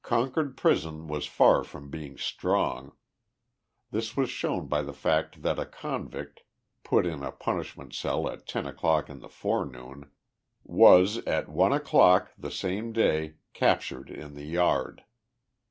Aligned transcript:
Concord 0.00 0.56
prison 0.56 1.06
was 1.06 1.26
far 1.26 1.62
from 1.62 1.90
being 1.90 2.16
strong. 2.16 2.92
This 3.90 4.16
was 4.16 4.30
shown 4.30 4.68
by 4.68 4.80
the 4.80 4.94
fact 4.94 5.42
that 5.42 5.58
a 5.58 5.66
convict, 5.66 6.44
put 6.82 7.04
in 7.04 7.22
a 7.22 7.30
punishment 7.30 7.92
cell 7.94 8.26
at 8.26 8.46
10 8.48 8.66
o'clock 8.66 9.10
in 9.10 9.20
the 9.20 9.28
forenoon, 9.28 10.10
was 10.64 11.18
at 11.26 11.50
1 11.50 11.74
o'clock, 11.74 12.32
the 12.38 12.50
same 12.50 12.90
day. 12.94 13.34
captured 13.52 14.08
in 14.08 14.32
the 14.34 14.46
yard. 14.46 15.04